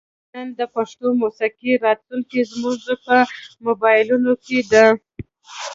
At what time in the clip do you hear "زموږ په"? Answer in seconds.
2.51-3.17